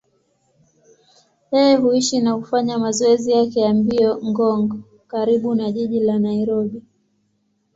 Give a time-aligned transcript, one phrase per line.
[1.51, 4.73] Yeye huishi na hufanya mazoezi yake ya mbio Ngong,
[5.07, 6.83] karibu na jiji la Nairobi.